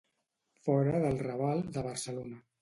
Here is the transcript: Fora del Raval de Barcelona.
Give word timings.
Fora 0.67 1.01
del 1.03 1.19
Raval 1.27 1.63
de 1.77 1.85
Barcelona. 1.91 2.43